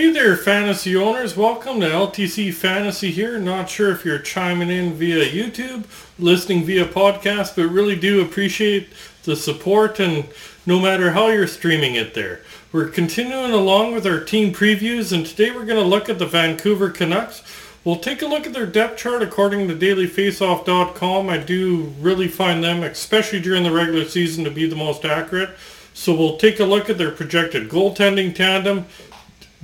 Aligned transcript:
Hey 0.00 0.10
there, 0.12 0.34
fantasy 0.34 0.96
owners. 0.96 1.36
Welcome 1.36 1.80
to 1.80 1.86
LTC 1.86 2.54
Fantasy 2.54 3.10
here. 3.10 3.38
Not 3.38 3.68
sure 3.68 3.92
if 3.92 4.02
you're 4.02 4.18
chiming 4.18 4.70
in 4.70 4.94
via 4.94 5.26
YouTube, 5.26 5.84
listening 6.18 6.64
via 6.64 6.86
podcast, 6.86 7.54
but 7.54 7.66
really 7.66 7.96
do 7.96 8.22
appreciate 8.22 8.88
the 9.24 9.36
support 9.36 10.00
and 10.00 10.26
no 10.64 10.80
matter 10.80 11.10
how 11.10 11.28
you're 11.28 11.46
streaming 11.46 11.96
it 11.96 12.14
there. 12.14 12.40
We're 12.72 12.88
continuing 12.88 13.52
along 13.52 13.92
with 13.92 14.06
our 14.06 14.20
team 14.20 14.54
previews 14.54 15.12
and 15.12 15.26
today 15.26 15.50
we're 15.50 15.66
going 15.66 15.82
to 15.82 15.86
look 15.86 16.08
at 16.08 16.18
the 16.18 16.24
Vancouver 16.24 16.88
Canucks. 16.88 17.42
We'll 17.84 17.98
take 17.98 18.22
a 18.22 18.26
look 18.26 18.46
at 18.46 18.54
their 18.54 18.64
depth 18.64 18.96
chart 18.96 19.20
according 19.20 19.68
to 19.68 19.76
dailyfaceoff.com. 19.76 21.28
I 21.28 21.36
do 21.36 21.92
really 22.00 22.28
find 22.28 22.64
them, 22.64 22.82
especially 22.84 23.40
during 23.40 23.64
the 23.64 23.70
regular 23.70 24.06
season, 24.06 24.44
to 24.44 24.50
be 24.50 24.66
the 24.66 24.76
most 24.76 25.04
accurate. 25.04 25.50
So 25.92 26.14
we'll 26.14 26.38
take 26.38 26.60
a 26.60 26.64
look 26.64 26.88
at 26.88 26.96
their 26.96 27.10
projected 27.10 27.68
goaltending 27.68 28.34
tandem, 28.34 28.86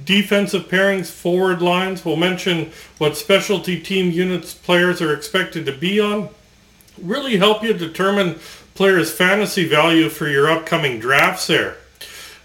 defensive 0.03 0.69
pairings, 0.69 1.11
forward 1.11 1.63
lines. 1.63 2.05
We'll 2.05 2.17
mention 2.17 2.71
what 2.99 3.17
specialty 3.17 3.81
team 3.81 4.11
units 4.11 4.55
players 4.55 5.01
are 5.01 5.13
expected 5.13 5.67
to 5.67 5.73
be 5.73 6.01
on. 6.01 6.29
Really 7.01 7.37
help 7.37 7.63
you 7.63 7.73
determine 7.73 8.39
players' 8.75 9.13
fantasy 9.13 9.67
value 9.67 10.09
for 10.09 10.29
your 10.29 10.51
upcoming 10.51 10.99
drafts 10.99 11.47
there. 11.47 11.77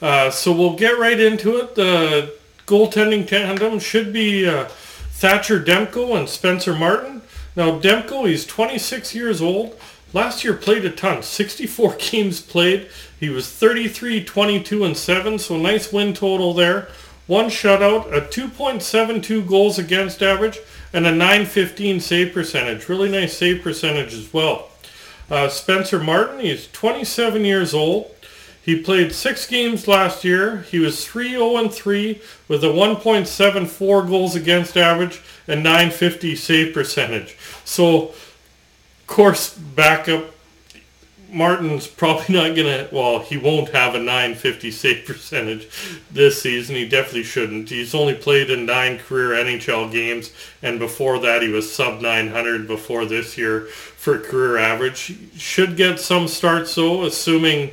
Uh, 0.01 0.31
so 0.31 0.51
we'll 0.51 0.75
get 0.75 0.97
right 0.97 1.19
into 1.19 1.57
it. 1.57 1.75
The 1.75 2.33
goaltending 2.65 3.27
tandem 3.27 3.79
should 3.79 4.11
be 4.11 4.47
uh, 4.47 4.65
Thatcher 5.11 5.59
Demko 5.59 6.17
and 6.17 6.27
Spencer 6.27 6.73
Martin. 6.73 7.21
Now 7.55 7.79
Demko, 7.79 8.27
he's 8.27 8.45
26 8.45 9.13
years 9.13 9.41
old. 9.41 9.79
Last 10.13 10.43
year 10.43 10.53
played 10.53 10.83
a 10.83 10.89
ton, 10.89 11.21
64 11.21 11.95
games 11.99 12.41
played. 12.41 12.89
He 13.19 13.29
was 13.29 13.49
33, 13.49 14.23
22, 14.23 14.83
and 14.83 14.97
7, 14.97 15.39
so 15.39 15.57
nice 15.57 15.93
win 15.93 16.13
total 16.13 16.53
there. 16.53 16.87
One 17.27 17.45
shutout, 17.45 18.11
a 18.11 18.21
2.72 18.21 19.47
goals 19.47 19.77
against 19.77 20.21
average, 20.21 20.59
and 20.93 21.05
a 21.05 21.11
915 21.11 21.99
save 21.99 22.33
percentage. 22.33 22.89
Really 22.89 23.09
nice 23.09 23.37
save 23.37 23.61
percentage 23.61 24.13
as 24.13 24.33
well. 24.33 24.69
Uh, 25.29 25.47
Spencer 25.47 25.99
Martin, 25.99 26.41
he's 26.41 26.67
27 26.71 27.45
years 27.45 27.73
old. 27.73 28.13
He 28.63 28.79
played 28.79 29.13
six 29.13 29.47
games 29.47 29.87
last 29.87 30.23
year. 30.23 30.59
He 30.69 30.77
was 30.77 30.97
3-0-3 30.97 32.21
with 32.47 32.63
a 32.63 32.67
1.74 32.67 34.07
goals 34.07 34.35
against 34.35 34.77
average 34.77 35.21
and 35.47 35.63
950 35.63 36.35
save 36.35 36.73
percentage. 36.73 37.37
So, 37.65 38.09
of 38.09 39.07
course, 39.07 39.53
backup 39.57 40.35
Martin's 41.31 41.87
probably 41.87 42.35
not 42.35 42.55
gonna. 42.55 42.87
Well, 42.91 43.19
he 43.19 43.37
won't 43.37 43.69
have 43.69 43.95
a 43.95 43.99
950 43.99 44.71
save 44.71 45.05
percentage 45.05 45.67
this 46.11 46.41
season. 46.41 46.75
He 46.75 46.87
definitely 46.87 47.23
shouldn't. 47.23 47.69
He's 47.69 47.95
only 47.95 48.13
played 48.13 48.49
in 48.49 48.65
nine 48.65 48.99
career 48.99 49.29
NHL 49.29 49.91
games, 49.91 50.31
and 50.61 50.77
before 50.77 51.19
that, 51.19 51.41
he 51.41 51.49
was 51.49 51.71
sub 51.71 52.01
900 52.01 52.67
before 52.67 53.05
this 53.05 53.37
year 53.37 53.61
for 53.61 54.19
career 54.19 54.57
average. 54.57 55.17
Should 55.37 55.77
get 55.77 55.99
some 55.99 56.27
starts 56.27 56.75
though, 56.75 57.05
assuming 57.05 57.71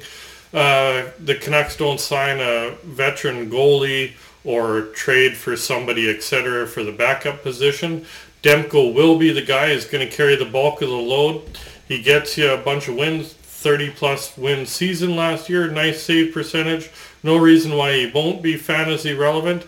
uh, 0.55 1.07
the 1.19 1.35
Canucks 1.35 1.77
don't 1.77 2.01
sign 2.01 2.39
a 2.41 2.77
veteran 2.85 3.51
goalie 3.51 4.13
or 4.45 4.83
trade 4.95 5.37
for 5.37 5.57
somebody, 5.57 6.09
etc., 6.09 6.67
for 6.67 6.85
the 6.85 6.93
backup 6.93 7.43
position. 7.43 8.07
Demko 8.43 8.95
will 8.95 9.19
be 9.19 9.33
the 9.33 9.43
guy 9.43 9.75
who's 9.75 9.85
going 9.85 10.09
to 10.09 10.17
carry 10.17 10.37
the 10.37 10.45
bulk 10.45 10.81
of 10.81 10.89
the 10.89 10.95
load. 10.95 11.43
He 11.89 12.01
gets 12.01 12.39
you 12.39 12.51
a 12.51 12.57
bunch 12.57 12.87
of 12.87 12.95
wins 12.95 13.35
30 13.59 13.91
plus 13.91 14.37
win 14.39 14.67
season 14.67 15.17
last 15.17 15.51
year. 15.51 15.69
Nice 15.69 16.01
save 16.01 16.33
percentage. 16.33 16.91
No 17.25 17.37
reason 17.37 17.77
why 17.77 17.93
he 17.97 18.07
won't 18.11 18.41
be 18.41 18.57
fantasy 18.57 19.13
relevant. 19.15 19.67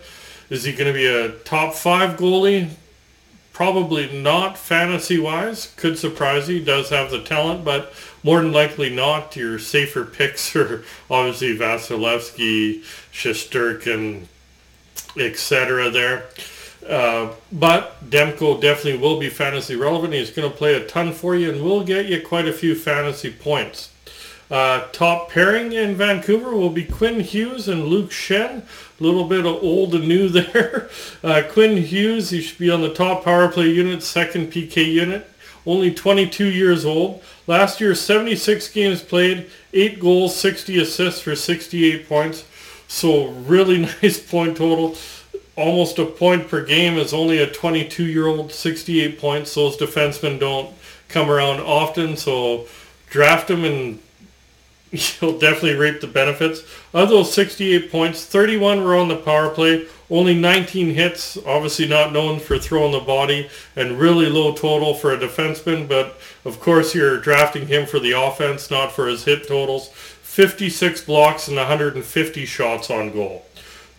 Is 0.49 0.63
he 0.63 0.73
going 0.73 0.87
to 0.87 0.93
be 0.93 1.07
a 1.07 1.31
top 1.41 1.75
five 1.75 2.17
goalie? 2.17 2.71
Probably 3.53 4.09
not 4.23 4.57
fantasy 4.57 5.19
wise. 5.19 5.75
Could 5.77 5.99
surprise 5.99 6.49
you. 6.49 6.61
He 6.61 6.65
does 6.65 6.91
have 6.91 7.11
the 7.11 7.21
talent, 7.21 7.65
but 7.65 7.93
more 8.23 8.41
than 8.41 8.53
likely 8.53 8.91
not. 8.91 9.35
Your 9.35 9.59
safer 9.59 10.05
picks 10.05 10.55
are 10.57 10.85
obviously 11.11 11.59
Vasilevskiy, 11.59 12.85
Shesterkin, 13.13 14.27
etc. 15.19 15.91
there. 15.91 16.27
Uh, 16.89 17.33
but 17.53 18.09
Demko 18.09 18.61
definitely 18.61 18.99
will 18.99 19.19
be 19.19 19.29
fantasy 19.29 19.77
relevant. 19.77 20.15
He's 20.15 20.31
going 20.31 20.51
to 20.51 20.57
play 20.57 20.75
a 20.75 20.87
ton 20.87 21.13
for 21.13 21.37
you 21.37 21.53
and 21.53 21.63
will 21.63 21.85
get 21.85 22.07
you 22.07 22.21
quite 22.21 22.49
a 22.49 22.53
few 22.53 22.75
fantasy 22.75 23.31
points. 23.31 23.91
Uh, 24.51 24.89
top 24.91 25.31
pairing 25.31 25.73
in 25.73 25.95
Vancouver 25.95 26.51
will 26.57 26.71
be 26.71 26.85
Quinn 26.85 27.21
Hughes 27.21 27.69
and 27.69 27.85
Luke 27.85 28.11
Schenn. 28.11 28.63
A 28.63 29.03
little 29.03 29.25
bit 29.25 29.47
of 29.47 29.63
old 29.63 29.95
and 29.95 30.09
new 30.09 30.29
there. 30.31 30.91
Uh, 31.23 31.43
Quinn 31.49 31.77
Hughes, 31.77 32.31
he 32.31 32.41
should 32.41 32.59
be 32.59 32.71
on 32.71 32.81
the 32.81 32.93
top 32.93 33.25
power 33.25 33.49
play 33.49 33.69
unit, 33.71 34.03
second 34.03 34.51
PK 34.51 34.85
unit. 34.93 35.31
Only 35.67 35.93
22 35.93 36.47
years 36.47 36.85
old. 36.85 37.23
Last 37.47 37.81
year, 37.81 37.95
76 37.95 38.69
games 38.73 39.03
played, 39.03 39.51
8 39.73 40.01
goals, 40.01 40.35
60 40.35 40.81
assists 40.81 41.21
for 41.21 41.37
68 41.37 42.09
points. 42.09 42.45
So 42.89 43.29
really 43.29 43.79
nice 44.03 44.19
point 44.19 44.57
total 44.57 44.97
almost 45.57 45.99
a 45.99 46.07
point 46.07 46.49
per 46.49 46.65
game 46.65 46.97
is 46.97 47.13
only 47.13 47.39
a 47.39 47.47
22-year-old, 47.47 48.53
68 48.53 49.19
points. 49.19 49.55
Those 49.55 49.77
defensemen 49.77 50.39
don't 50.39 50.75
come 51.09 51.31
around 51.31 51.61
often, 51.61 52.17
so 52.17 52.67
draft 53.09 53.51
him 53.51 53.65
and 53.65 53.99
you'll 54.91 55.39
definitely 55.39 55.75
reap 55.75 56.01
the 56.01 56.07
benefits. 56.07 56.63
Of 56.93 57.09
those 57.09 57.33
68 57.33 57.91
points, 57.91 58.25
31 58.25 58.83
were 58.83 58.97
on 58.97 59.09
the 59.09 59.17
power 59.17 59.51
play, 59.51 59.87
only 60.11 60.35
19 60.35 60.95
hits, 60.95 61.37
obviously 61.47 61.87
not 61.87 62.13
known 62.13 62.41
for 62.41 62.59
throwing 62.59 62.93
the 62.93 63.01
body, 63.01 63.49
and 63.77 64.01
really 64.01 64.29
low 64.29 64.53
total 64.53 64.95
for 64.95 65.13
a 65.13 65.19
defenseman, 65.19 65.89
but 65.89 66.19
of 66.45 66.59
course 66.59 66.95
you're 66.95 67.21
drafting 67.21 67.69
him 67.69 67.87
for 67.87 68.01
the 68.01 68.13
offense, 68.13 68.71
not 68.71 68.91
for 68.91 69.07
his 69.07 69.25
hit 69.25 69.47
totals. 69.47 69.89
56 70.23 71.05
blocks 71.05 71.49
and 71.49 71.57
150 71.57 72.45
shots 72.47 72.91
on 72.91 73.13
goal. 73.13 73.47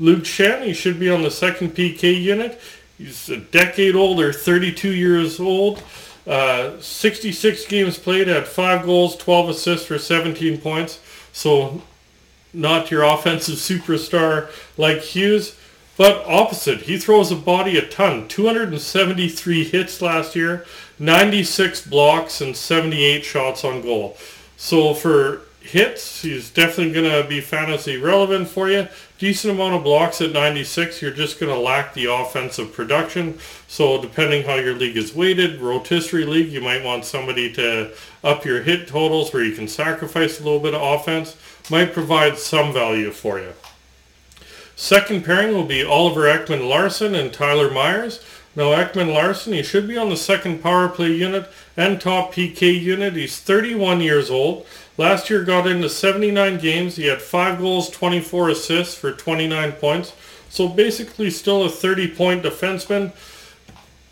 Luke 0.01 0.25
he 0.25 0.73
should 0.73 0.99
be 0.99 1.11
on 1.11 1.21
the 1.21 1.29
second 1.29 1.75
PK 1.75 2.19
unit. 2.19 2.59
He's 2.97 3.29
a 3.29 3.37
decade 3.37 3.95
older, 3.95 4.33
32 4.33 4.89
years 4.89 5.39
old. 5.39 5.83
Uh, 6.25 6.79
66 6.79 7.67
games 7.67 7.99
played, 7.99 8.27
had 8.27 8.47
5 8.47 8.83
goals, 8.83 9.15
12 9.15 9.49
assists 9.49 9.85
for 9.85 9.99
17 9.99 10.59
points. 10.59 10.99
So 11.31 11.83
not 12.51 12.89
your 12.89 13.03
offensive 13.03 13.55
superstar 13.57 14.49
like 14.75 15.01
Hughes, 15.01 15.55
but 15.97 16.25
opposite. 16.25 16.81
He 16.81 16.97
throws 16.97 17.31
a 17.31 17.35
body 17.35 17.77
a 17.77 17.87
ton. 17.87 18.27
273 18.27 19.65
hits 19.65 20.01
last 20.01 20.35
year, 20.35 20.65
96 20.97 21.85
blocks, 21.85 22.41
and 22.41 22.57
78 22.57 23.23
shots 23.23 23.63
on 23.63 23.83
goal. 23.83 24.17
So 24.57 24.95
for 24.95 25.43
hits. 25.61 26.21
He's 26.21 26.49
definitely 26.49 26.93
going 26.93 27.23
to 27.23 27.27
be 27.27 27.41
fantasy 27.41 27.97
relevant 27.97 28.47
for 28.47 28.69
you. 28.69 28.87
Decent 29.17 29.53
amount 29.53 29.75
of 29.75 29.83
blocks 29.83 30.21
at 30.21 30.31
96. 30.31 31.01
You're 31.01 31.11
just 31.11 31.39
going 31.39 31.53
to 31.53 31.59
lack 31.59 31.93
the 31.93 32.05
offensive 32.05 32.73
production. 32.73 33.37
So 33.67 34.01
depending 34.01 34.43
how 34.43 34.55
your 34.55 34.73
league 34.73 34.97
is 34.97 35.15
weighted, 35.15 35.61
rotisserie 35.61 36.25
league, 36.25 36.51
you 36.51 36.61
might 36.61 36.83
want 36.83 37.05
somebody 37.05 37.51
to 37.53 37.91
up 38.23 38.45
your 38.45 38.63
hit 38.63 38.87
totals 38.87 39.31
where 39.31 39.43
you 39.43 39.55
can 39.55 39.67
sacrifice 39.67 40.39
a 40.39 40.43
little 40.43 40.59
bit 40.59 40.73
of 40.73 40.81
offense. 40.81 41.37
Might 41.69 41.93
provide 41.93 42.37
some 42.37 42.73
value 42.73 43.11
for 43.11 43.39
you. 43.39 43.53
Second 44.75 45.23
pairing 45.23 45.53
will 45.53 45.65
be 45.65 45.83
Oliver 45.83 46.21
Ekman 46.21 46.67
Larsson 46.67 47.13
and 47.13 47.31
Tyler 47.31 47.69
Myers. 47.69 48.23
Now 48.55 48.71
Ekman 48.71 49.13
Larsson, 49.13 49.53
he 49.53 49.63
should 49.63 49.87
be 49.87 49.97
on 49.97 50.09
the 50.09 50.17
second 50.17 50.61
power 50.61 50.89
play 50.89 51.13
unit 51.13 51.47
and 51.77 52.01
top 52.01 52.33
PK 52.33 52.81
unit. 52.81 53.15
He's 53.15 53.39
31 53.39 54.01
years 54.01 54.29
old. 54.29 54.65
Last 54.97 55.29
year 55.29 55.43
got 55.43 55.67
into 55.67 55.89
79 55.89 56.59
games. 56.59 56.95
He 56.95 57.05
had 57.05 57.21
5 57.21 57.59
goals, 57.59 57.89
24 57.89 58.49
assists 58.49 58.95
for 58.95 59.11
29 59.11 59.71
points. 59.73 60.13
So 60.49 60.67
basically 60.67 61.29
still 61.29 61.63
a 61.63 61.69
30-point 61.69 62.43
defenseman. 62.43 63.13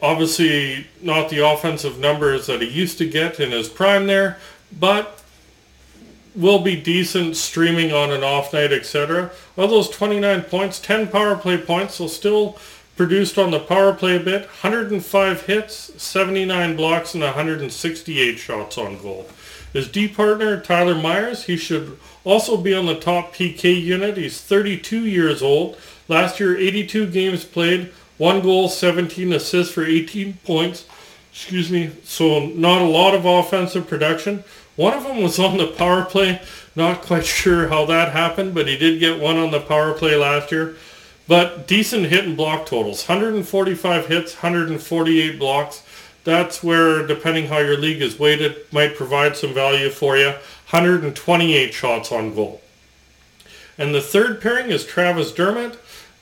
Obviously 0.02 0.88
not 1.02 1.30
the 1.30 1.46
offensive 1.46 2.00
numbers 2.00 2.48
that 2.48 2.62
he 2.62 2.70
used 2.70 2.98
to 3.00 3.10
get 3.10 3.40
in 3.40 3.52
his 3.52 3.68
prime 3.68 4.08
there, 4.08 4.38
but 4.78 5.22
will 6.36 6.60
be 6.60 6.80
decent 6.80 7.36
streaming 7.36 7.92
on 7.92 8.12
an 8.12 8.24
off 8.24 8.54
night, 8.54 8.72
etc. 8.72 9.32
Of 9.58 9.70
those 9.70 9.90
29 9.90 10.44
points, 10.44 10.80
10 10.80 11.10
power 11.10 11.36
play 11.36 11.58
points, 11.58 11.96
so 11.96 12.08
still 12.08 12.58
produced 12.96 13.38
on 13.38 13.52
the 13.52 13.60
power 13.60 13.94
play 13.94 14.16
a 14.16 14.20
bit. 14.20 14.42
105 14.42 15.46
hits, 15.46 16.02
79 16.02 16.76
blocks, 16.76 17.14
and 17.14 17.24
168 17.24 18.38
shots 18.38 18.78
on 18.78 19.02
goal. 19.02 19.28
His 19.74 19.88
D 19.88 20.08
partner, 20.08 20.60
Tyler 20.60 20.96
Myers, 20.96 21.44
he 21.44 21.56
should 21.58 21.98
also 22.24 22.58
be 22.58 22.74
on 22.74 22.86
the 22.86 23.00
top 23.00 23.34
PK 23.34 23.82
unit. 23.82 24.18
He's 24.18 24.42
32 24.42 25.06
years 25.06 25.42
old. 25.42 25.78
Last 26.08 26.40
year, 26.40 26.58
82 26.58 27.08
games 27.08 27.46
played, 27.46 27.92
one 28.18 28.42
goal, 28.42 28.68
17 28.68 29.32
assists 29.32 29.74
for 29.74 29.86
18 29.86 30.34
points. 30.44 30.86
Excuse 31.32 31.72
me. 31.72 31.92
So 32.04 32.48
not 32.48 32.82
a 32.82 32.86
lot 32.86 33.14
of 33.14 33.26
offensive 33.26 33.88
production. 33.88 34.44
One 34.76 34.94
of 34.94 35.04
them 35.04 35.22
was 35.22 35.40
on 35.40 35.58
the 35.58 35.68
power 35.68 36.04
play. 36.04 36.42
Not 36.76 37.02
quite 37.02 37.26
sure 37.40 37.68
how 37.68 37.86
that 37.86 38.12
happened, 38.12 38.56
but 38.56 38.68
he 38.68 38.78
did 38.78 39.00
get 39.00 39.20
one 39.20 39.38
on 39.38 39.52
the 39.52 39.60
power 39.60 39.94
play 39.94 40.16
last 40.16 40.52
year. 40.52 40.76
but 41.28 41.68
decent 41.68 42.08
hit 42.08 42.26
and 42.26 42.36
block 42.36 42.66
totals. 42.66 43.08
145 43.08 44.08
hits, 44.08 44.34
148 44.34 45.38
blocks. 45.38 45.84
That's 46.30 46.62
where, 46.62 47.08
depending 47.08 47.48
how 47.48 47.58
your 47.58 47.76
league 47.76 48.04
is 48.04 48.20
weighted, 48.20 48.72
might 48.72 48.96
provide 48.96 49.36
some 49.36 49.52
value 49.52 49.90
for 49.90 50.16
you. 50.16 50.28
128 50.28 51.74
shots 51.74 52.12
on 52.12 52.36
goal. 52.36 52.62
And 53.80 53.96
the 53.96 54.02
third 54.02 54.40
pairing 54.40 54.70
is 54.70 54.86
Travis 54.86 55.32
Dermott 55.32 55.80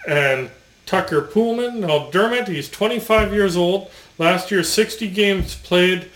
and 0.07 0.49
Tucker 0.85 1.21
Poolman. 1.21 1.79
Now 1.79 2.09
Dermott, 2.09 2.47
he's 2.47 2.69
25 2.69 3.33
years 3.33 3.57
old. 3.57 3.91
Last 4.17 4.49
year, 4.49 4.63
60 4.63 5.09
games 5.09 5.55
played, 5.55 6.09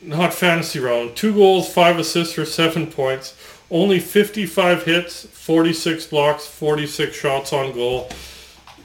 not 0.00 0.32
fantasy 0.32 0.78
round. 0.78 1.16
Two 1.16 1.34
goals, 1.34 1.68
five 1.68 1.98
assists 1.98 2.34
for 2.34 2.44
seven 2.44 2.86
points. 2.86 3.36
Only 3.68 3.98
55 3.98 4.84
hits, 4.84 5.26
46 5.26 6.06
blocks, 6.06 6.46
46 6.46 7.16
shots 7.16 7.52
on 7.52 7.72
goal. 7.72 8.08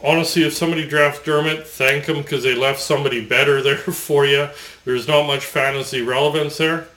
Honestly, 0.02 0.44
if 0.44 0.54
somebody 0.54 0.88
drafts 0.88 1.24
Dermott, 1.24 1.68
thank 1.68 2.06
them 2.06 2.18
because 2.18 2.44
they 2.44 2.56
left 2.56 2.80
somebody 2.80 3.26
better 3.26 3.62
there 3.64 3.78
for 3.78 4.26
you. 4.26 4.50
There's 4.86 5.08
not 5.08 5.28
much 5.28 5.46
fantasy 5.46 6.02
relevance 6.02 6.58
there. 6.58 6.88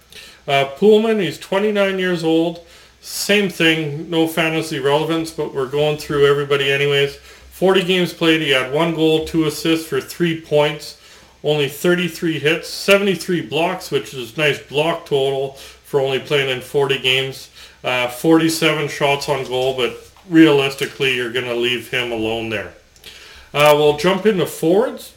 Uh, 0.46 0.66
Poolman, 0.76 1.20
he's 1.20 1.38
29 1.38 1.98
years 1.98 2.24
old. 2.24 2.64
Same 3.00 3.48
thing, 3.48 4.08
no 4.08 4.28
fantasy 4.28 4.78
relevance, 4.78 5.32
but 5.32 5.52
we're 5.52 5.66
going 5.68 5.98
through 5.98 6.26
everybody 6.26 6.70
anyways. 6.70 7.16
40 7.16 7.84
games 7.84 8.12
played, 8.12 8.40
he 8.40 8.50
had 8.50 8.72
one 8.72 8.94
goal, 8.94 9.24
two 9.24 9.44
assists 9.46 9.86
for 9.86 10.00
three 10.00 10.40
points. 10.40 11.00
Only 11.44 11.68
33 11.68 12.38
hits, 12.38 12.68
73 12.68 13.42
blocks, 13.42 13.90
which 13.90 14.14
is 14.14 14.36
nice 14.36 14.60
block 14.60 15.06
total 15.06 15.54
for 15.84 16.00
only 16.00 16.20
playing 16.20 16.48
in 16.48 16.60
40 16.60 16.98
games. 17.00 17.50
Uh, 17.82 18.08
47 18.08 18.86
shots 18.88 19.28
on 19.28 19.44
goal, 19.44 19.76
but 19.76 19.96
realistically, 20.28 21.16
you're 21.16 21.32
going 21.32 21.44
to 21.44 21.54
leave 21.54 21.90
him 21.90 22.12
alone 22.12 22.48
there. 22.48 22.72
Uh, 23.52 23.74
we'll 23.76 23.96
jump 23.96 24.26
into 24.26 24.46
forwards. 24.46 25.14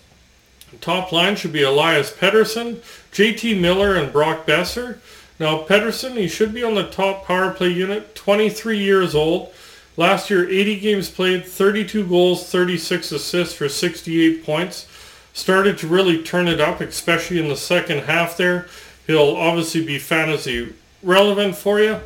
Top 0.81 1.11
line 1.11 1.35
should 1.35 1.53
be 1.53 1.61
Elias 1.61 2.11
Pettersson, 2.11 2.77
JT 3.11 3.59
Miller, 3.59 3.95
and 3.95 4.11
Brock 4.11 4.45
Boeser. 4.45 4.97
Now, 5.39 5.63
Pettersson, 5.63 6.17
he 6.17 6.27
should 6.27 6.53
be 6.53 6.63
on 6.63 6.75
the 6.75 6.89
top 6.89 7.25
power 7.25 7.51
play 7.51 7.69
unit, 7.69 8.15
23 8.15 8.77
years 8.77 9.15
old. 9.15 9.53
Last 9.97 10.29
year, 10.29 10.49
80 10.49 10.79
games 10.79 11.09
played, 11.09 11.45
32 11.45 12.07
goals, 12.07 12.49
36 12.49 13.11
assists 13.13 13.55
for 13.55 13.69
68 13.69 14.45
points. 14.45 14.87
Started 15.33 15.77
to 15.77 15.87
really 15.87 16.21
turn 16.21 16.47
it 16.47 16.59
up, 16.59 16.81
especially 16.81 17.39
in 17.39 17.47
the 17.47 17.55
second 17.57 18.03
half 18.03 18.37
there. 18.37 18.67
He'll 19.07 19.35
obviously 19.35 19.85
be 19.85 19.99
fantasy 19.99 20.73
relevant 21.03 21.55
for 21.55 21.79
you. 21.79 21.99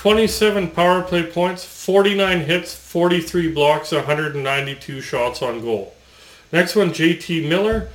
27 0.00 0.70
power 0.70 1.02
play 1.02 1.22
points, 1.22 1.62
49 1.62 2.40
hits, 2.46 2.74
43 2.74 3.52
blocks, 3.52 3.92
192 3.92 5.02
shots 5.02 5.42
on 5.42 5.60
goal. 5.60 5.94
Next 6.50 6.74
one, 6.74 6.88
JT 6.88 7.46
Miller. 7.46 7.90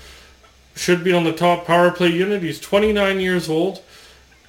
Should 0.76 1.04
be 1.04 1.14
on 1.14 1.24
the 1.24 1.34
top 1.34 1.66
power 1.66 1.90
play 1.90 2.10
unit. 2.10 2.44
He's 2.44 2.60
29 2.60 3.20
years 3.20 3.50
old. 3.50 3.82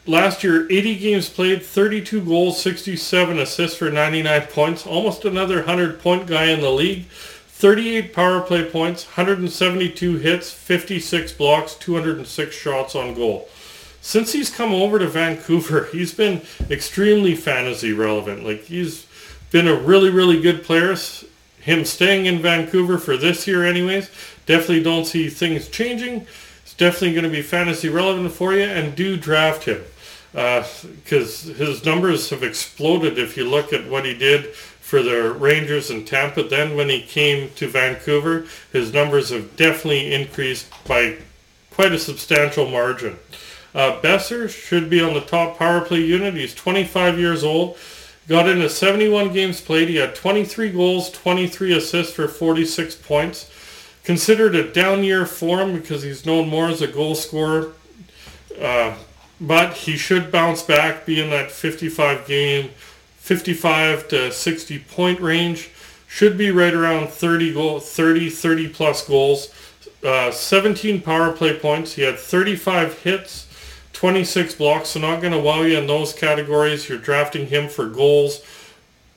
Last 0.04 0.44
year, 0.44 0.70
80 0.70 0.98
games 0.98 1.30
played, 1.30 1.62
32 1.62 2.26
goals, 2.26 2.60
67 2.62 3.38
assists 3.38 3.78
for 3.78 3.90
99 3.90 4.48
points. 4.48 4.86
Almost 4.86 5.24
another 5.24 5.56
100 5.56 5.98
point 5.98 6.26
guy 6.26 6.50
in 6.50 6.60
the 6.60 6.70
league. 6.70 7.06
38 7.06 8.12
power 8.12 8.42
play 8.42 8.68
points, 8.68 9.06
172 9.06 10.18
hits, 10.18 10.50
56 10.50 11.32
blocks, 11.32 11.74
206 11.76 12.54
shots 12.54 12.94
on 12.94 13.14
goal 13.14 13.48
since 14.00 14.32
he's 14.32 14.50
come 14.50 14.72
over 14.72 14.98
to 14.98 15.08
Vancouver, 15.08 15.88
he's 15.92 16.14
been 16.14 16.42
extremely 16.70 17.34
fantasy 17.34 17.92
relevant. 17.92 18.44
Like 18.44 18.64
he's 18.64 19.06
been 19.50 19.68
a 19.68 19.74
really, 19.74 20.10
really 20.10 20.40
good 20.40 20.64
player. 20.64 20.96
Him 21.60 21.84
staying 21.84 22.26
in 22.26 22.40
Vancouver 22.40 22.98
for 22.98 23.16
this 23.16 23.46
year, 23.46 23.64
anyways, 23.64 24.10
definitely 24.46 24.82
don't 24.82 25.04
see 25.04 25.28
things 25.28 25.68
changing. 25.68 26.26
It's 26.62 26.74
definitely 26.74 27.12
going 27.12 27.24
to 27.24 27.30
be 27.30 27.42
fantasy 27.42 27.88
relevant 27.88 28.32
for 28.32 28.54
you, 28.54 28.62
and 28.62 28.94
do 28.94 29.16
draft 29.16 29.64
him 29.64 29.82
because 30.36 31.48
uh, 31.48 31.54
his 31.54 31.84
numbers 31.84 32.28
have 32.28 32.42
exploded. 32.42 33.18
If 33.18 33.36
you 33.36 33.48
look 33.48 33.72
at 33.72 33.88
what 33.88 34.04
he 34.04 34.12
did 34.12 34.54
for 34.54 35.02
the 35.02 35.32
Rangers 35.32 35.90
in 35.90 36.04
Tampa, 36.04 36.42
then 36.42 36.76
when 36.76 36.90
he 36.90 37.00
came 37.00 37.50
to 37.54 37.66
Vancouver, 37.68 38.46
his 38.70 38.92
numbers 38.92 39.30
have 39.30 39.56
definitely 39.56 40.12
increased 40.12 40.70
by 40.86 41.16
quite 41.70 41.92
a 41.92 41.98
substantial 41.98 42.68
margin. 42.68 43.18
Uh, 43.76 44.00
Boeser 44.00 44.48
should 44.48 44.88
be 44.88 45.02
on 45.02 45.12
the 45.12 45.20
top 45.20 45.58
power 45.58 45.82
play 45.82 46.00
unit. 46.00 46.32
He's 46.32 46.54
25 46.54 47.18
years 47.18 47.44
old. 47.44 47.76
Got 48.26 48.48
into 48.48 48.70
71 48.70 49.34
games 49.34 49.60
played. 49.60 49.90
He 49.90 49.96
had 49.96 50.14
23 50.14 50.70
goals, 50.70 51.10
23 51.10 51.76
assists 51.76 52.14
for 52.14 52.26
46 52.26 52.94
points. 52.96 53.50
Considered 54.02 54.54
a 54.54 54.72
down 54.72 55.04
year 55.04 55.26
for 55.26 55.60
him 55.60 55.74
because 55.74 56.02
he's 56.02 56.24
known 56.24 56.48
more 56.48 56.68
as 56.68 56.80
a 56.80 56.86
goal 56.86 57.14
scorer. 57.14 57.72
Uh, 58.58 58.94
but 59.38 59.74
he 59.74 59.98
should 59.98 60.32
bounce 60.32 60.62
back, 60.62 61.04
be 61.04 61.20
in 61.20 61.28
that 61.28 61.50
55 61.50 62.26
game, 62.26 62.70
55 63.18 64.08
to 64.08 64.32
60 64.32 64.78
point 64.78 65.20
range. 65.20 65.68
Should 66.08 66.38
be 66.38 66.50
right 66.50 66.72
around 66.72 67.08
30 67.08 67.52
goal, 67.52 67.80
30, 67.80 68.30
30 68.30 68.68
plus 68.68 69.06
goals. 69.06 69.52
Uh, 70.02 70.30
17 70.30 71.02
power 71.02 71.30
play 71.32 71.58
points. 71.58 71.92
He 71.94 72.02
had 72.02 72.18
35 72.18 73.00
hits, 73.00 73.45
26 73.96 74.56
blocks, 74.56 74.90
so 74.90 75.00
not 75.00 75.22
going 75.22 75.32
to 75.32 75.38
wow 75.38 75.62
you 75.62 75.78
in 75.78 75.86
those 75.86 76.12
categories. 76.12 76.86
You're 76.86 76.98
drafting 76.98 77.46
him 77.46 77.66
for 77.66 77.88
goals. 77.88 78.44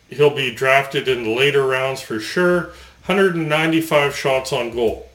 He'll 0.09 0.33
be 0.33 0.55
drafted 0.55 1.09
in 1.09 1.23
the 1.23 1.35
later 1.35 1.67
rounds 1.67 1.99
for 1.99 2.21
sure. 2.21 2.67
195 3.05 4.15
shots 4.15 4.53
on 4.53 4.71
goal. 4.71 5.09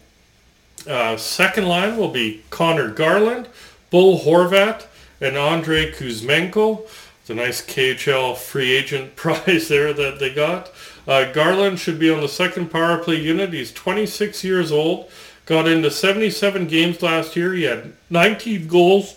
Uh, 0.86 1.16
second 1.16 1.66
line 1.66 1.96
will 1.96 2.10
be 2.10 2.42
Conor 2.50 2.90
Garland, 2.90 3.48
Bo 3.90 4.18
Horvat, 4.18 4.84
and 5.18 5.38
Andrei 5.38 5.90
Kuzmenko. 5.90 6.86
It's 7.22 7.30
a 7.30 7.34
nice 7.34 7.64
KHL 7.64 8.36
free 8.36 8.70
agent 8.72 9.16
prize 9.16 9.68
there 9.68 9.94
that 9.94 10.18
they 10.18 10.34
got. 10.34 10.70
Uh, 11.08 11.32
Garland 11.32 11.78
should 11.78 11.98
be 11.98 12.10
on 12.10 12.20
the 12.20 12.28
second 12.28 12.70
power 12.70 12.98
play 12.98 13.16
unit. 13.16 13.54
He's 13.54 13.72
26 13.72 14.44
years 14.44 14.70
old. 14.70 15.10
Got 15.46 15.68
into 15.68 15.90
77 15.90 16.66
games 16.66 17.00
last 17.00 17.34
year. 17.34 17.54
He 17.54 17.62
had 17.62 17.94
19 18.10 18.66
goals, 18.66 19.16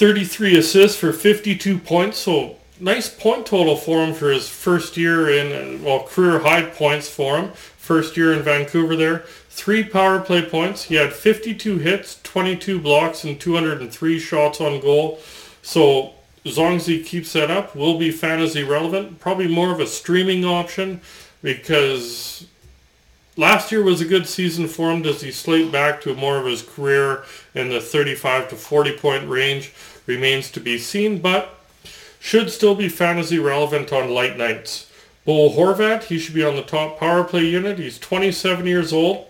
33 0.00 0.56
assists 0.56 0.98
for 0.98 1.12
52 1.12 1.76
points. 1.76 2.16
So 2.16 2.56
nice 2.80 3.06
point 3.06 3.44
total 3.44 3.76
for 3.76 4.02
him 4.02 4.14
for 4.14 4.30
his 4.30 4.48
first 4.48 4.96
year 4.96 5.28
in, 5.28 5.52
uh, 5.52 5.84
well, 5.84 6.04
career 6.04 6.38
high 6.38 6.62
points 6.62 7.06
for 7.06 7.36
him. 7.36 7.52
First 7.52 8.16
year 8.16 8.32
in 8.32 8.40
Vancouver 8.40 8.96
there. 8.96 9.24
Three 9.50 9.84
power 9.84 10.18
play 10.18 10.40
points. 10.40 10.84
He 10.84 10.94
had 10.94 11.12
52 11.12 11.76
hits, 11.76 12.18
22 12.22 12.80
blocks, 12.80 13.24
and 13.24 13.38
203 13.38 14.18
shots 14.18 14.58
on 14.58 14.80
goal. 14.80 15.20
So 15.60 16.14
as 16.46 16.56
long 16.56 16.76
as 16.76 16.86
he 16.86 17.02
keeps 17.04 17.34
that 17.34 17.50
up, 17.50 17.76
will 17.76 17.98
be 17.98 18.10
fantasy 18.10 18.62
relevant. 18.62 19.20
Probably 19.20 19.48
more 19.48 19.70
of 19.70 19.80
a 19.80 19.86
streaming 19.86 20.46
option 20.46 21.02
because 21.42 22.46
last 23.40 23.72
year 23.72 23.82
was 23.82 24.00
a 24.00 24.04
good 24.04 24.26
season 24.26 24.68
for 24.68 24.90
him. 24.90 25.02
Does 25.02 25.22
he 25.22 25.32
slate 25.32 25.72
back 25.72 26.00
to 26.02 26.14
more 26.14 26.36
of 26.36 26.46
his 26.46 26.62
career 26.62 27.24
in 27.54 27.70
the 27.70 27.80
35 27.80 28.50
to 28.50 28.56
40 28.56 28.98
point 28.98 29.28
range? 29.28 29.72
remains 30.06 30.50
to 30.50 30.60
be 30.60 30.76
seen, 30.76 31.20
but 31.20 31.54
should 32.18 32.50
still 32.50 32.74
be 32.74 32.88
fantasy 32.88 33.38
relevant 33.38 33.92
on 33.92 34.10
light 34.10 34.36
nights. 34.36 34.90
Bo 35.24 35.50
Horvat, 35.50 36.04
he 36.04 36.18
should 36.18 36.34
be 36.34 36.44
on 36.44 36.56
the 36.56 36.62
top 36.62 36.98
power 36.98 37.22
play 37.22 37.44
unit. 37.44 37.78
He's 37.78 37.98
27 37.98 38.66
years 38.66 38.92
old. 38.92 39.26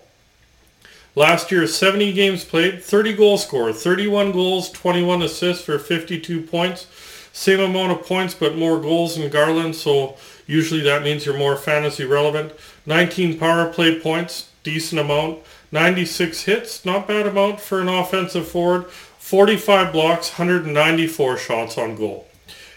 Last 1.14 1.50
year, 1.52 1.66
70 1.66 2.12
games 2.12 2.44
played, 2.44 2.82
30 2.82 3.14
goal 3.14 3.36
score, 3.36 3.72
31 3.72 4.32
goals, 4.32 4.70
21 4.70 5.22
assists 5.22 5.64
for 5.64 5.78
52 5.78 6.40
points. 6.42 6.86
Same 7.32 7.60
amount 7.60 7.92
of 7.92 8.06
points, 8.06 8.34
but 8.34 8.56
more 8.56 8.80
goals 8.80 9.16
than 9.16 9.28
Garland, 9.28 9.74
so 9.74 10.16
usually 10.46 10.80
that 10.82 11.02
means 11.02 11.26
you're 11.26 11.36
more 11.36 11.56
fantasy 11.56 12.04
relevant. 12.04 12.52
19 12.86 13.38
power 13.38 13.72
play 13.72 13.98
points, 13.98 14.50
decent 14.62 15.00
amount. 15.00 15.40
96 15.72 16.42
hits, 16.42 16.84
not 16.84 17.06
bad 17.06 17.26
amount 17.26 17.60
for 17.60 17.80
an 17.80 17.88
offensive 17.88 18.48
forward. 18.48 18.90
45 18.90 19.92
blocks, 19.92 20.38
194 20.38 21.36
shots 21.38 21.78
on 21.78 21.94
goal. 21.94 22.26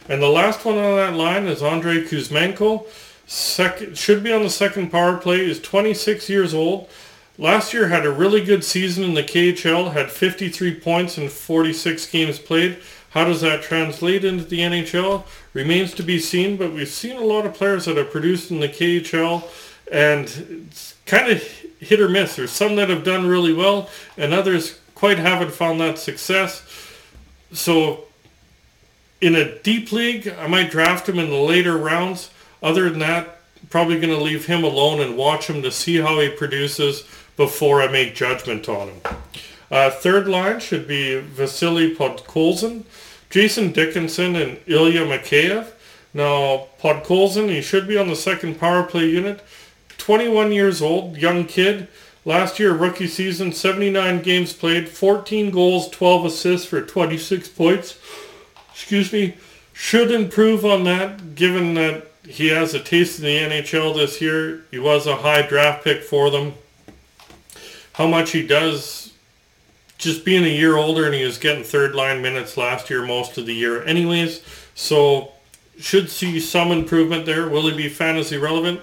And 0.07 0.21
the 0.21 0.27
last 0.27 0.63
one 0.65 0.77
on 0.77 0.95
that 0.97 1.13
line 1.13 1.45
is 1.45 1.63
Andrei 1.63 2.03
Kuzmenko. 2.03 2.85
Second, 3.25 3.97
should 3.97 4.23
be 4.23 4.31
on 4.31 4.43
the 4.43 4.49
second 4.49 4.91
power 4.91 5.17
play, 5.17 5.39
is 5.39 5.59
26 5.61 6.29
years 6.29 6.53
old. 6.53 6.89
Last 7.37 7.73
year 7.73 7.87
had 7.87 8.05
a 8.05 8.11
really 8.11 8.43
good 8.43 8.63
season 8.63 9.03
in 9.03 9.15
the 9.15 9.23
KHL, 9.23 9.93
had 9.93 10.11
53 10.11 10.75
points 10.75 11.17
in 11.17 11.29
46 11.29 12.05
games 12.11 12.37
played. 12.37 12.77
How 13.11 13.25
does 13.25 13.41
that 13.41 13.63
translate 13.63 14.23
into 14.23 14.43
the 14.43 14.59
NHL? 14.59 15.23
Remains 15.53 15.93
to 15.95 16.03
be 16.03 16.19
seen, 16.19 16.57
but 16.57 16.73
we've 16.73 16.87
seen 16.87 17.15
a 17.15 17.25
lot 17.25 17.45
of 17.45 17.53
players 17.53 17.85
that 17.85 17.97
have 17.97 18.11
produced 18.11 18.51
in 18.51 18.59
the 18.59 18.69
KHL, 18.69 19.43
and 19.91 20.67
it's 20.69 20.95
kind 21.05 21.31
of 21.31 21.41
hit 21.79 21.99
or 21.99 22.09
miss. 22.09 22.35
There's 22.35 22.51
some 22.51 22.75
that 22.77 22.89
have 22.89 23.03
done 23.03 23.27
really 23.27 23.53
well, 23.53 23.89
and 24.17 24.33
others 24.33 24.79
quite 24.95 25.19
haven't 25.19 25.51
found 25.51 25.79
that 25.81 25.99
success. 25.99 26.63
So 27.51 28.05
in 29.21 29.35
a 29.35 29.59
deep 29.59 29.91
league, 29.91 30.27
I 30.27 30.47
might 30.47 30.71
draft 30.71 31.07
him 31.07 31.19
in 31.19 31.29
the 31.29 31.37
later 31.37 31.77
rounds. 31.77 32.29
Other 32.61 32.89
than 32.89 32.99
that, 32.99 33.39
probably 33.69 33.99
going 33.99 34.17
to 34.17 34.23
leave 34.23 34.45
him 34.45 34.63
alone 34.63 34.99
and 35.01 35.17
watch 35.17 35.47
him 35.47 35.61
to 35.61 35.71
see 35.71 35.97
how 35.97 36.19
he 36.19 36.29
produces 36.29 37.03
before 37.37 37.81
I 37.81 37.87
make 37.87 38.15
judgment 38.15 38.69
on 38.69 38.89
him. 38.89 39.01
Uh, 39.71 39.89
third 39.89 40.27
line 40.27 40.59
should 40.59 40.87
be 40.87 41.19
Vasily 41.19 41.95
Podkolzin, 41.95 42.83
Jason 43.29 43.71
Dickinson, 43.71 44.35
and 44.35 44.59
Ilya 44.67 45.05
Mikheyev. 45.05 45.71
Now, 46.13 46.67
Podkolzin, 46.79 47.49
he 47.49 47.61
should 47.61 47.87
be 47.87 47.97
on 47.97 48.07
the 48.07 48.15
second 48.15 48.59
power 48.59 48.83
play 48.83 49.09
unit. 49.09 49.43
21 50.03 50.51
years 50.51 50.81
old, 50.81 51.15
young 51.15 51.45
kid. 51.45 51.87
Last 52.25 52.59
year, 52.59 52.73
rookie 52.73 53.07
season, 53.07 53.53
79 53.53 54.21
games 54.21 54.51
played, 54.51 54.89
14 54.89 55.49
goals, 55.49 55.89
12 55.91 56.25
assists 56.25 56.67
for 56.67 56.81
26 56.81 57.47
points. 57.47 57.97
Excuse 58.73 59.13
me. 59.13 59.37
Should 59.71 60.11
improve 60.11 60.65
on 60.65 60.83
that, 60.83 61.35
given 61.35 61.75
that 61.75 62.07
he 62.27 62.47
has 62.49 62.73
a 62.73 62.81
taste 62.81 63.19
in 63.19 63.25
the 63.25 63.37
NHL 63.55 63.95
this 63.95 64.19
year. 64.19 64.65
He 64.71 64.77
was 64.77 65.07
a 65.07 65.15
high 65.15 65.41
draft 65.41 65.85
pick 65.85 66.03
for 66.03 66.29
them. 66.29 66.55
How 67.93 68.05
much 68.05 68.31
he 68.31 68.45
does, 68.45 69.13
just 69.97 70.25
being 70.25 70.43
a 70.43 70.47
year 70.47 70.75
older, 70.75 71.05
and 71.05 71.15
he 71.15 71.23
was 71.23 71.37
getting 71.37 71.63
third 71.63 71.95
line 71.95 72.21
minutes 72.21 72.57
last 72.57 72.89
year 72.89 73.05
most 73.05 73.37
of 73.37 73.45
the 73.45 73.55
year, 73.55 73.81
anyways. 73.85 74.41
So 74.75 75.31
should 75.79 76.09
see 76.09 76.41
some 76.41 76.73
improvement 76.73 77.25
there. 77.25 77.47
Will 77.47 77.69
he 77.69 77.77
be 77.77 77.87
fantasy 77.87 78.35
relevant? 78.35 78.81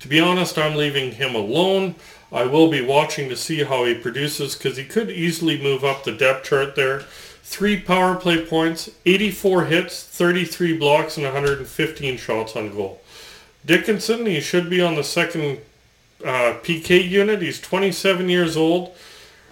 To 0.00 0.08
be 0.08 0.20
honest, 0.20 0.58
I'm 0.58 0.76
leaving 0.76 1.12
him 1.12 1.34
alone. 1.34 1.96
I 2.30 2.44
will 2.44 2.70
be 2.70 2.84
watching 2.84 3.28
to 3.30 3.36
see 3.36 3.64
how 3.64 3.84
he 3.84 3.94
produces 3.94 4.54
because 4.54 4.76
he 4.76 4.84
could 4.84 5.10
easily 5.10 5.60
move 5.60 5.84
up 5.84 6.04
the 6.04 6.12
depth 6.12 6.44
chart 6.44 6.76
there. 6.76 7.00
Three 7.42 7.80
power 7.80 8.14
play 8.14 8.44
points, 8.44 8.90
84 9.06 9.64
hits, 9.64 10.04
33 10.04 10.76
blocks, 10.76 11.16
and 11.16 11.24
115 11.24 12.18
shots 12.18 12.54
on 12.54 12.70
goal. 12.70 13.00
Dickinson, 13.64 14.26
he 14.26 14.40
should 14.40 14.68
be 14.68 14.80
on 14.80 14.94
the 14.94 15.04
second 15.04 15.58
uh, 16.22 16.54
PK 16.62 17.08
unit. 17.08 17.40
He's 17.40 17.60
27 17.60 18.28
years 18.28 18.56
old. 18.56 18.94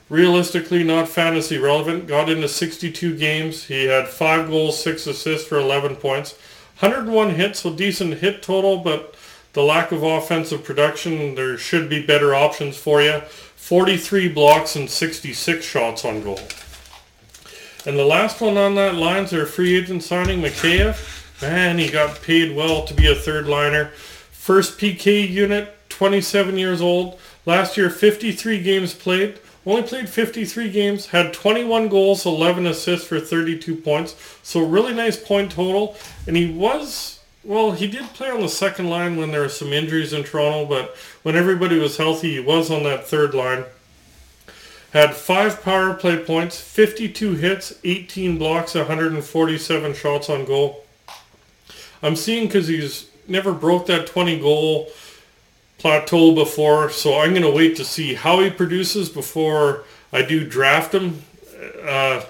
Realistically, 0.08 0.84
not 0.84 1.08
fantasy 1.08 1.58
relevant. 1.58 2.06
Got 2.06 2.28
into 2.28 2.48
62 2.48 3.16
games. 3.16 3.64
He 3.64 3.86
had 3.86 4.08
5 4.08 4.48
goals, 4.48 4.82
6 4.82 5.06
assists 5.06 5.48
for 5.48 5.58
11 5.58 5.96
points. 5.96 6.32
101 6.80 7.30
hits, 7.30 7.60
so 7.60 7.72
decent 7.72 8.18
hit 8.18 8.42
total, 8.42 8.76
but 8.78 9.14
the 9.56 9.62
lack 9.62 9.90
of 9.90 10.02
offensive 10.02 10.62
production, 10.62 11.34
there 11.34 11.56
should 11.56 11.88
be 11.88 12.04
better 12.04 12.34
options 12.34 12.76
for 12.76 13.00
you. 13.00 13.20
43 13.56 14.28
blocks 14.28 14.76
and 14.76 14.88
66 14.88 15.64
shots 15.64 16.04
on 16.04 16.22
goal. 16.22 16.38
And 17.86 17.98
the 17.98 18.04
last 18.04 18.42
one 18.42 18.58
on 18.58 18.75
that 18.75 18.96
line's 18.96 19.32
our 19.32 19.46
free 19.46 19.75
agent 19.75 20.02
signing, 20.02 20.42
Mikheyev. 20.42 21.40
Man, 21.40 21.78
he 21.78 21.88
got 21.88 22.20
paid 22.20 22.54
well 22.54 22.84
to 22.84 22.92
be 22.92 23.10
a 23.10 23.14
third 23.14 23.48
liner. 23.48 23.86
First 24.30 24.78
PK 24.78 25.26
unit, 25.26 25.75
27 25.88 26.58
years 26.58 26.82
old. 26.82 27.18
Last 27.46 27.78
year, 27.78 27.88
53 27.88 28.62
games 28.62 28.92
played. 28.92 29.38
Only 29.64 29.84
played 29.84 30.10
53 30.10 30.70
games, 30.70 31.06
had 31.06 31.32
21 31.32 31.88
goals, 31.88 32.26
11 32.26 32.66
assists 32.66 33.08
for 33.08 33.18
32 33.18 33.75
points. 33.76 34.16
So 34.42 34.60
really 34.60 34.92
nice 34.92 35.16
point 35.16 35.50
total. 35.50 35.96
And 36.26 36.36
he 36.36 36.52
was 36.52 37.15
well, 37.46 37.72
he 37.72 37.86
did 37.86 38.12
play 38.12 38.28
on 38.28 38.40
the 38.40 38.48
second 38.48 38.90
line 38.90 39.16
when 39.16 39.30
there 39.30 39.42
were 39.42 39.48
some 39.48 39.72
injuries 39.72 40.12
in 40.12 40.24
Toronto, 40.24 40.66
but 40.66 40.96
when 41.22 41.36
everybody 41.36 41.78
was 41.78 41.96
healthy, 41.96 42.32
he 42.32 42.40
was 42.40 42.72
on 42.72 42.82
that 42.82 43.06
third 43.06 43.34
line. 43.34 43.64
Had 44.92 45.14
five 45.14 45.62
power 45.62 45.94
play 45.94 46.16
points, 46.16 46.60
52 46.60 47.34
hits, 47.34 47.78
18 47.84 48.36
blocks, 48.36 48.74
147 48.74 49.94
shots 49.94 50.28
on 50.28 50.44
goal. 50.44 50.84
I'm 52.02 52.16
seeing 52.16 52.46
because 52.46 52.66
he's 52.66 53.08
never 53.28 53.52
broke 53.52 53.86
that 53.86 54.08
20 54.08 54.40
goal 54.40 54.90
plateau 55.78 56.34
before, 56.34 56.90
so 56.90 57.20
I'm 57.20 57.30
going 57.30 57.42
to 57.42 57.50
wait 57.50 57.76
to 57.76 57.84
see 57.84 58.14
how 58.14 58.40
he 58.40 58.50
produces 58.50 59.08
before 59.08 59.84
I 60.12 60.22
do 60.22 60.44
draft 60.44 60.94
him. 60.94 61.22
Uh, 61.82 62.24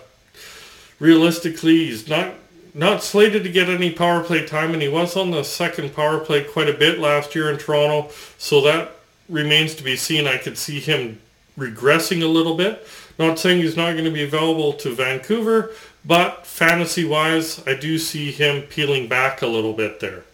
realistically, 0.99 1.87
he's 1.87 2.07
not 2.07 2.35
not 2.77 3.03
slated 3.03 3.43
to 3.43 3.51
get 3.51 3.71
any 3.71 3.91
power 3.91 4.23
play 4.23 4.45
time, 4.45 4.75
and 4.75 4.83
he 4.83 4.89
was 4.89 5.17
on 5.17 5.31
the 5.31 5.43
second 5.43 5.95
power 5.95 6.21
play 6.21 6.45
quite 6.45 6.69
a 6.69 6.75
bit 6.75 6.99
last 6.99 7.35
year 7.35 7.51
in 7.51 7.57
Toronto, 7.57 8.11
so 8.37 8.61
that 8.61 8.93
remains 9.31 9.75
to 9.77 9.83
be 9.83 9.97
seen. 9.97 10.27
I 10.27 10.37
could 10.37 10.59
see 10.59 10.79
him 10.79 11.19
regressing 11.59 12.23
a 12.23 12.27
little 12.27 12.55
bit. 12.55 12.87
Not 13.19 13.39
saying 13.39 13.63
he's 13.63 13.79
not 13.79 13.93
going 13.93 14.05
to 14.05 14.11
be 14.11 14.25
available 14.25 14.75
to 14.75 14.95
Vancouver, 14.95 15.71
but 16.05 16.47
fantasy-wise, 16.47 17.67
I 17.67 17.75
do 17.75 17.99
see 17.99 18.31
him 18.31 18.63
peeling 18.63 19.09
back 19.09 19.41
a 19.41 19.47
little 19.47 19.73
bit 19.73 20.01
there. 20.01 20.25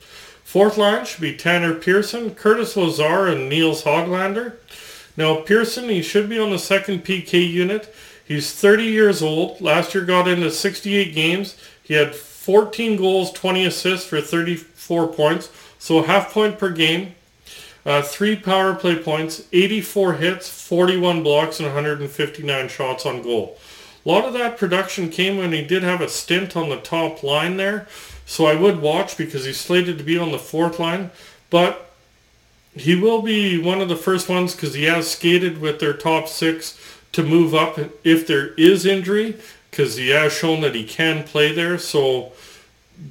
Fourth 0.42 0.76
line 0.76 1.04
should 1.04 1.20
be 1.20 1.36
Tanner 1.36 1.74
Pearson, 1.74 2.34
Curtis 2.34 2.76
Lazar, 2.76 3.28
and 3.28 3.48
Nils 3.48 3.84
Hoglander. 3.84 4.56
Now, 5.16 5.36
Pearson, 5.42 5.88
he 5.88 6.02
should 6.02 6.28
be 6.28 6.40
on 6.40 6.50
the 6.50 6.58
second 6.58 7.04
PK 7.04 7.48
unit. 7.48 7.94
He's 8.24 8.52
30 8.52 8.82
years 8.84 9.22
old. 9.22 9.60
Last 9.60 9.94
year 9.94 10.04
got 10.04 10.26
into 10.26 10.50
68 10.50 11.14
games. 11.14 11.56
He 11.82 11.94
had 11.94 12.16
14 12.42 12.96
goals, 12.96 13.30
20 13.30 13.66
assists 13.66 14.04
for 14.04 14.20
34 14.20 15.12
points. 15.12 15.48
So 15.78 15.98
a 15.98 16.06
half 16.06 16.32
point 16.32 16.58
per 16.58 16.70
game. 16.70 17.14
Uh, 17.86 18.02
three 18.02 18.34
power 18.34 18.74
play 18.74 18.96
points, 18.96 19.46
84 19.52 20.14
hits, 20.14 20.48
41 20.48 21.22
blocks, 21.22 21.60
and 21.60 21.68
159 21.68 22.68
shots 22.68 23.06
on 23.06 23.22
goal. 23.22 23.58
A 24.04 24.08
lot 24.08 24.24
of 24.24 24.32
that 24.32 24.58
production 24.58 25.08
came 25.08 25.36
when 25.36 25.52
he 25.52 25.62
did 25.62 25.84
have 25.84 26.00
a 26.00 26.08
stint 26.08 26.56
on 26.56 26.68
the 26.68 26.80
top 26.80 27.22
line 27.22 27.58
there. 27.58 27.86
So 28.26 28.46
I 28.46 28.56
would 28.56 28.80
watch 28.80 29.16
because 29.16 29.44
he's 29.44 29.60
slated 29.60 29.98
to 29.98 30.04
be 30.04 30.18
on 30.18 30.32
the 30.32 30.38
fourth 30.38 30.80
line. 30.80 31.12
But 31.48 31.92
he 32.74 32.96
will 32.96 33.22
be 33.22 33.62
one 33.62 33.80
of 33.80 33.88
the 33.88 33.94
first 33.94 34.28
ones 34.28 34.52
because 34.52 34.74
he 34.74 34.84
has 34.84 35.08
skated 35.08 35.60
with 35.60 35.78
their 35.78 35.92
top 35.92 36.26
six 36.26 36.76
to 37.12 37.22
move 37.22 37.54
up 37.54 37.78
if 38.02 38.26
there 38.26 38.48
is 38.54 38.84
injury 38.84 39.36
because 39.72 39.96
he 39.96 40.10
has 40.10 40.34
shown 40.34 40.60
that 40.60 40.74
he 40.74 40.84
can 40.84 41.24
play 41.24 41.50
there. 41.50 41.78
So 41.78 42.32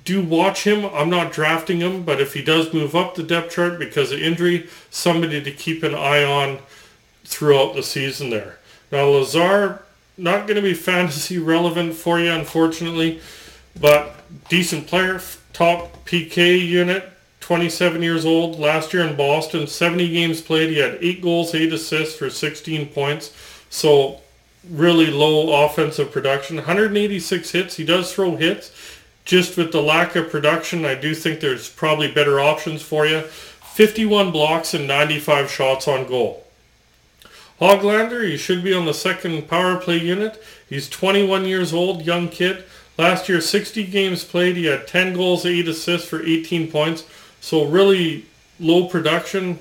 do 0.05 0.23
watch 0.23 0.63
him. 0.65 0.85
I'm 0.85 1.09
not 1.09 1.33
drafting 1.33 1.79
him, 1.79 2.03
but 2.03 2.21
if 2.21 2.35
he 2.35 2.43
does 2.43 2.71
move 2.71 2.95
up 2.95 3.15
the 3.15 3.23
depth 3.23 3.55
chart 3.55 3.79
because 3.79 4.11
of 4.11 4.19
injury, 4.19 4.69
somebody 4.91 5.41
to 5.41 5.51
keep 5.51 5.81
an 5.81 5.95
eye 5.95 6.23
on 6.23 6.59
throughout 7.25 7.73
the 7.73 7.81
season 7.81 8.29
there. 8.29 8.59
Now 8.91 9.07
Lazar, 9.07 9.81
not 10.17 10.45
going 10.45 10.55
to 10.55 10.61
be 10.61 10.73
fantasy 10.75 11.39
relevant 11.39 11.95
for 11.95 12.19
you, 12.19 12.31
unfortunately, 12.31 13.21
but 13.79 14.15
decent 14.47 14.85
player, 14.85 15.19
top 15.53 16.05
PK 16.05 16.63
unit, 16.63 17.09
27 17.39 18.03
years 18.03 18.23
old, 18.23 18.59
last 18.59 18.93
year 18.93 19.03
in 19.03 19.17
Boston, 19.17 19.65
70 19.65 20.11
games 20.11 20.41
played. 20.41 20.69
He 20.69 20.77
had 20.77 20.99
8 21.01 21.23
goals, 21.23 21.55
8 21.55 21.73
assists 21.73 22.15
for 22.15 22.29
16 22.29 22.89
points. 22.89 23.35
So 23.71 24.21
really 24.69 25.07
low 25.07 25.65
offensive 25.65 26.11
production. 26.11 26.57
186 26.57 27.51
hits. 27.51 27.75
He 27.75 27.85
does 27.85 28.13
throw 28.13 28.35
hits. 28.35 28.71
Just 29.23 29.57
with 29.57 29.71
the 29.71 29.81
lack 29.81 30.15
of 30.15 30.29
production, 30.29 30.85
I 30.85 30.95
do 30.95 31.13
think 31.13 31.39
there's 31.39 31.69
probably 31.69 32.11
better 32.11 32.39
options 32.39 32.81
for 32.81 33.05
you. 33.05 33.21
51 33.21 34.31
blocks 34.31 34.73
and 34.73 34.87
95 34.87 35.49
shots 35.49 35.87
on 35.87 36.07
goal. 36.07 36.45
Hoglander, 37.59 38.27
he 38.27 38.37
should 38.37 38.63
be 38.63 38.73
on 38.73 38.85
the 38.85 38.93
second 38.93 39.47
power 39.47 39.77
play 39.77 39.97
unit. 39.97 40.43
He's 40.67 40.89
21 40.89 41.45
years 41.45 41.73
old, 41.73 42.03
young 42.03 42.27
kid. 42.27 42.63
Last 42.97 43.29
year, 43.29 43.39
60 43.39 43.85
games 43.85 44.23
played. 44.23 44.57
He 44.57 44.65
had 44.65 44.87
10 44.87 45.13
goals, 45.13 45.45
8 45.45 45.67
assists 45.67 46.07
for 46.07 46.25
18 46.25 46.71
points. 46.71 47.05
So 47.39 47.65
really 47.65 48.25
low 48.59 48.87
production. 48.87 49.59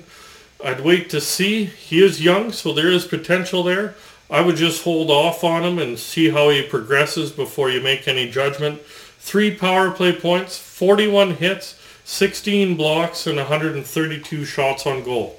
I'd 0.63 0.81
wait 0.81 1.09
to 1.11 1.21
see. 1.21 1.65
He 1.65 2.03
is 2.03 2.23
young, 2.23 2.51
so 2.51 2.73
there 2.73 2.91
is 2.91 3.05
potential 3.05 3.63
there. 3.63 3.95
I 4.31 4.39
would 4.39 4.55
just 4.55 4.85
hold 4.85 5.11
off 5.11 5.43
on 5.43 5.63
him 5.63 5.77
and 5.77 5.99
see 5.99 6.29
how 6.29 6.49
he 6.49 6.61
progresses 6.61 7.31
before 7.31 7.69
you 7.69 7.81
make 7.81 8.07
any 8.07 8.31
judgment. 8.31 8.81
Three 8.81 9.53
power 9.53 9.91
play 9.91 10.13
points, 10.13 10.57
41 10.57 11.35
hits, 11.35 11.77
16 12.05 12.77
blocks, 12.77 13.27
and 13.27 13.35
132 13.35 14.45
shots 14.45 14.87
on 14.87 15.03
goal. 15.03 15.37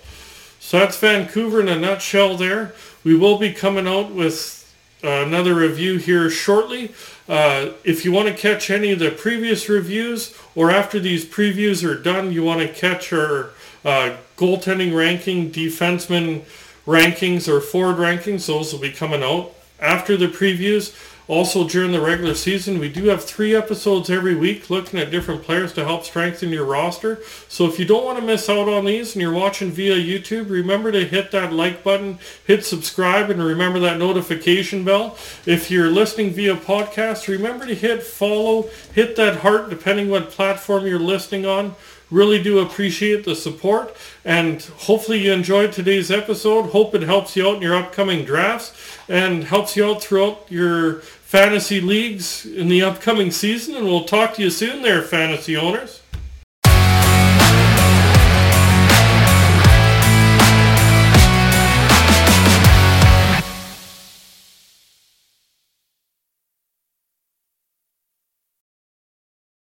So 0.60 0.78
that's 0.78 0.98
Vancouver 0.98 1.60
in 1.60 1.68
a 1.68 1.78
nutshell 1.78 2.36
there. 2.36 2.74
We 3.02 3.16
will 3.16 3.38
be 3.38 3.52
coming 3.52 3.88
out 3.88 4.12
with 4.12 4.58
another 5.02 5.54
review 5.54 5.96
here 5.96 6.28
shortly. 6.28 6.92
Uh, 7.26 7.70
if 7.84 8.04
you 8.04 8.12
want 8.12 8.28
to 8.28 8.34
catch 8.34 8.70
any 8.70 8.92
of 8.92 8.98
the 8.98 9.10
previous 9.10 9.68
reviews 9.68 10.36
or 10.54 10.70
after 10.70 11.00
these 11.00 11.24
previews 11.24 11.82
are 11.82 12.00
done, 12.00 12.30
you 12.30 12.44
want 12.44 12.60
to 12.60 12.68
catch 12.68 13.12
our 13.12 13.50
uh, 13.84 14.16
goaltending 14.36 14.94
ranking, 14.94 15.50
defenseman 15.50 16.44
rankings 16.86 17.48
or 17.48 17.60
forward 17.60 17.96
rankings. 17.96 18.46
Those 18.46 18.72
will 18.72 18.80
be 18.80 18.92
coming 18.92 19.22
out 19.22 19.52
after 19.80 20.16
the 20.16 20.28
previews. 20.28 20.94
Also 21.28 21.66
during 21.66 21.92
the 21.92 22.00
regular 22.00 22.34
season, 22.34 22.80
we 22.80 22.88
do 22.88 23.04
have 23.04 23.24
three 23.24 23.54
episodes 23.54 24.10
every 24.10 24.34
week 24.34 24.68
looking 24.68 24.98
at 24.98 25.10
different 25.10 25.42
players 25.42 25.72
to 25.72 25.84
help 25.84 26.04
strengthen 26.04 26.50
your 26.50 26.64
roster. 26.64 27.20
So 27.48 27.66
if 27.66 27.78
you 27.78 27.84
don't 27.84 28.04
want 28.04 28.18
to 28.18 28.24
miss 28.24 28.48
out 28.50 28.68
on 28.68 28.84
these 28.84 29.14
and 29.14 29.22
you're 29.22 29.32
watching 29.32 29.70
via 29.70 29.96
YouTube, 29.96 30.50
remember 30.50 30.90
to 30.90 31.04
hit 31.04 31.30
that 31.30 31.52
like 31.52 31.84
button, 31.84 32.18
hit 32.44 32.64
subscribe, 32.64 33.30
and 33.30 33.42
remember 33.42 33.78
that 33.80 33.98
notification 33.98 34.84
bell. 34.84 35.16
If 35.46 35.70
you're 35.70 35.90
listening 35.90 36.32
via 36.32 36.56
podcast, 36.56 37.28
remember 37.28 37.66
to 37.66 37.74
hit 37.74 38.02
follow, 38.02 38.68
hit 38.92 39.14
that 39.16 39.36
heart 39.36 39.70
depending 39.70 40.10
what 40.10 40.30
platform 40.30 40.86
you're 40.86 40.98
listening 40.98 41.46
on. 41.46 41.76
Really 42.12 42.42
do 42.42 42.58
appreciate 42.58 43.24
the 43.24 43.34
support 43.34 43.96
and 44.22 44.62
hopefully 44.62 45.24
you 45.24 45.32
enjoyed 45.32 45.72
today's 45.72 46.10
episode. 46.10 46.66
Hope 46.66 46.94
it 46.94 47.00
helps 47.00 47.34
you 47.34 47.48
out 47.48 47.56
in 47.56 47.62
your 47.62 47.74
upcoming 47.74 48.26
drafts 48.26 48.98
and 49.08 49.44
helps 49.44 49.78
you 49.78 49.86
out 49.86 50.02
throughout 50.02 50.44
your 50.50 51.00
fantasy 51.00 51.80
leagues 51.80 52.44
in 52.44 52.68
the 52.68 52.82
upcoming 52.82 53.30
season. 53.30 53.76
And 53.76 53.86
we'll 53.86 54.04
talk 54.04 54.34
to 54.34 54.42
you 54.42 54.50
soon 54.50 54.82
there, 54.82 55.00
fantasy 55.00 55.56
owners. 55.56 56.01